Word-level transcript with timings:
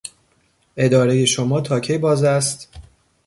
ادارهی 0.77 1.27
شما 1.27 1.61
تا 1.61 1.79
کی 1.79 1.97
باز 1.97 2.23
است؟ 2.23 2.69